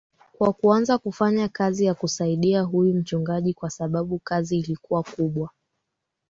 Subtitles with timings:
[0.37, 5.49] kwa kuanza kufanya kazi ya kusaidia huyu mchungaji kwa sababu kazi ilikuwa kubwa